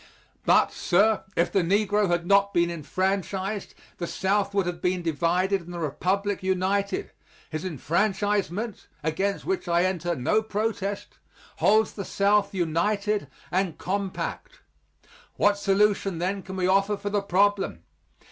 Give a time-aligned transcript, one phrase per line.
[0.47, 5.61] But, sir, if the negro had not been enfranchised the South would have been divided
[5.61, 7.11] and the Republic united.
[7.51, 11.19] His enfranchisement against which I enter no protest
[11.57, 14.61] holds the South united and compact.
[15.35, 17.83] What solution, then, can we offer for the problem?